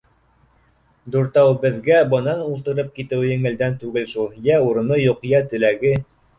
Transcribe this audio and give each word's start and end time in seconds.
Дүртәүбеҙгә 1.15 1.99
бынан 2.15 2.41
ултырып 2.47 2.91
китеүе 2.97 3.31
еңелдән 3.35 3.79
түгел 3.87 4.11
шул: 4.17 4.35
йә 4.51 4.61
урыны 4.73 5.01
юҡ, 5.07 5.25
йә 5.33 5.47
теләге. 5.55 5.97